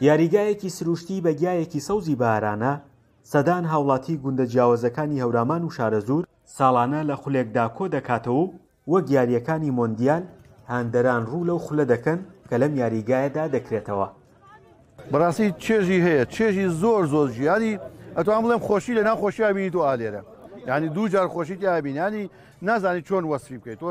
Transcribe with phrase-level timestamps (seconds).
[0.00, 2.74] یاریگایەکی سروشتی بە گایەکی سەوزی بارانە
[3.32, 6.22] سەدان هاوڵاتی گوندە جیاوازەکانی هەورامان و شارەزور
[6.58, 8.44] ساڵانە لە خولێکدا کۆ دەکاتەوە
[8.92, 10.22] وەک یاریەکانی مۆندیال
[10.72, 12.18] هەندەران ڕوو لەو خولە دەکەن
[12.50, 14.08] کە لەم یاریگایەدا دەکرێتەوە
[15.12, 17.72] بەڕاستی چێژی هەیە چێژی زۆر زۆر ژیانی
[18.16, 20.22] ئەتوان بڵێم خۆشی لە ناخۆشییا بینی تۆ ئالێرە
[20.68, 22.30] ینی دوو جار خۆشیت یابینانی
[22.62, 23.90] نازانی چۆن وەسفی بکەیت تۆ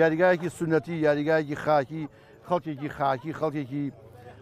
[0.00, 2.02] یاریگایەکی سنەتی یاریگایەکی خاکی
[2.48, 3.84] خەڵکێکی خاکی خەڵکێکی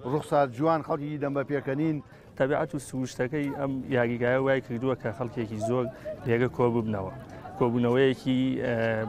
[0.04, 1.96] ڕوخسات جوان خەڵکی دەم بە پێکەنین
[2.36, 5.84] تەبیعات و سوشتەکەی ئەم یاگیگایە وای کردووە کە خەڵکێکی زۆر
[6.26, 7.12] لێگە کۆببنەوە
[7.58, 8.40] کۆبوونەوەیەکی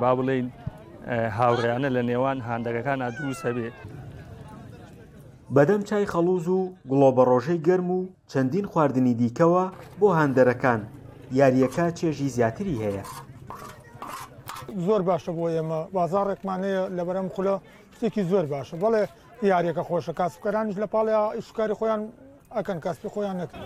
[0.02, 0.48] با بڵین
[1.38, 3.70] هاوڕیانە لە نێوان هاندەکەکان دووسە بێ
[5.56, 8.00] بەدەم چای خەڵوز و گڵۆبە ڕۆژەی گەرم و
[8.32, 9.64] چەندین خواردنی دیکەوە
[10.00, 10.82] بۆ هاندەرەکان
[11.40, 13.06] یاریەکە چێژی زیاتری هەیە
[14.86, 17.56] زۆر باشە بۆ ئێمە بازارڕێکمانەیە لەبەرەم خولە
[17.96, 19.04] شتێکی زۆر باشە بەڵێ
[19.52, 22.02] یاریەکە خۆشە کاسبکەرانیش لە پاڵیا ئیشکاری خۆیان
[22.56, 23.66] ئەکەن کاسپی خۆیان نەکرد.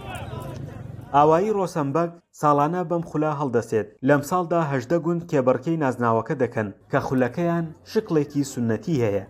[1.16, 2.10] ئاوایی ڕۆسمبەگ
[2.42, 8.96] ساڵانە بەم خولا هەڵدەسێت لەم ساڵدا هەشدە گوند کێبەرکەی نازناوەکە دەکەن کە خولەکەیان شکڵێکی سنەتی
[9.06, 9.26] هەیە.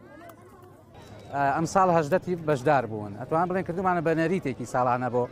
[1.55, 5.23] ئەم ساڵ هەشدەتی بەشدار بوون ئەتوان بڵێن کردومانە بە نەریتێکی ساڵانە بۆ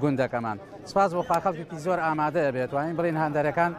[0.00, 0.58] گوندەکەمان
[0.90, 3.72] سپاس بۆ پاخەڵکێکی زۆر ئامادە بێتوانین بڵین هەندەرەکان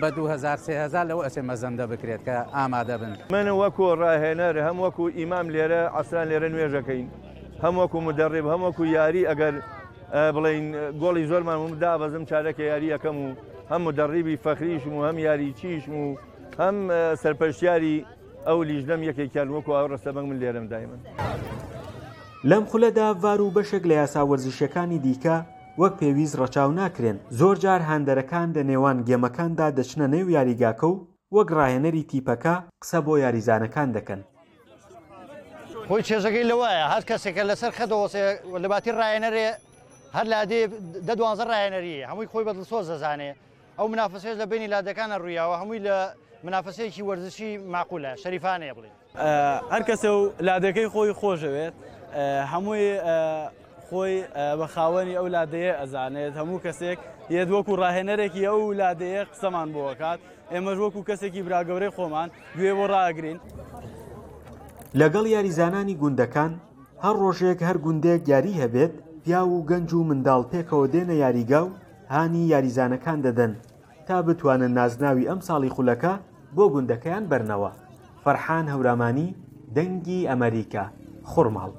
[0.00, 5.46] بە 2030 لەو ئەسێ مەزەندە بکرێت کە ئامادە بن من وەکو ڕاهێنەر هەم وەکو ئیمام
[5.54, 7.06] لێرە ئاسران لێرە نوێژەکەین
[7.64, 9.54] هەم وەکو مدەڕێب هەم وەکو یاری ئەگەر
[10.36, 10.64] بڵین
[11.02, 13.26] گۆڵی زۆرمان دا بەزم چارەکە یاری یەکەم و
[13.70, 16.04] هەم مدەڕیبی فەخریشم و هەم یاری چیشم و
[16.60, 16.76] هەم
[17.22, 17.96] سەرپەشیاری
[18.46, 21.00] ئەو لیژدەم یەکێکیان وەکو ئەو ڕستەبنگ من لێرەم دایمن.
[22.50, 25.36] لەم خولەدا ڤار و بەشێک لە یاساوەرزشەکانی دیکە
[25.82, 30.96] وەک پێویست ڕەچاو ناکرێن زۆر جار هەندەرەکان لە نێوان گێمەکاندا دەچنە نێو یاریگاکە و
[31.36, 34.20] وەک ڕاهێنەری تیپەکە قسە بۆ یاریزانەکان دەکەن
[35.88, 38.24] خۆی چێژەکەی لەوەیە هەر کەسێکە لەسەر خەدەوەسێ
[38.64, 39.48] لەباتی ڕایەنەرێ
[40.16, 40.60] هەر لادێ
[41.08, 43.30] دە دوانزە ڕایەنەری هەمووی خۆی بەدڵ سۆ دەزانێ
[43.78, 45.96] ئەو منافسێش لە بینی لادەکانە ڕوویاوە هەمووی لە
[46.46, 48.90] منافسەیەکی وەرزشی ماقولە شەریفانەیە بڵێ
[49.72, 51.74] هەر کەسە و لادەکەی خۆی خۆشەوێت
[52.52, 52.88] هەمووی
[53.90, 54.22] خۆی
[54.60, 56.98] بە خاوەنی ئەو لادەیە ئەزانێت هەموو کەسێک
[57.36, 60.18] یەت وەکو ڕاهێنەرێکی ئەو لادەیە قسەمان بۆکات
[60.52, 63.38] ئێمەش وەکو کەسێکی براگەورەی خۆمان گوێ بۆ ڕاگرین
[65.00, 66.52] لەگەڵ یاریزانانی گوندەکان
[67.04, 68.92] هەر ڕۆژێک هەر گوندێک یاری هەبێت
[69.24, 71.74] پیا و گەنج و منداڵ پێکەوە دێنە یاریگا و
[72.14, 73.52] هانی یاریزانەکان دەدەن
[74.06, 76.14] تا بتوانن نازناوی ئەم ساڵی خولەکە
[76.56, 77.70] بۆ گوندەکەیان بەرنەوە
[78.24, 79.28] فەرحان هەورامانی
[79.76, 80.84] دەنگی ئەمریکا
[81.30, 81.72] خورماڵ